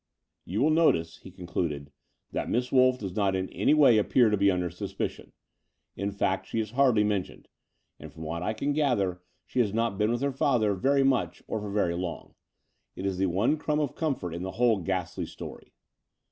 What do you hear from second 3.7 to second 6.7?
way appear to be under suspidon. In fact, she